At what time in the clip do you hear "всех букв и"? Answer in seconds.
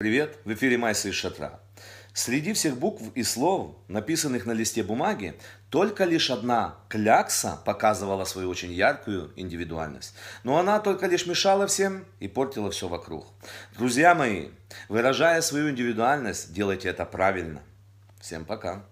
2.52-3.24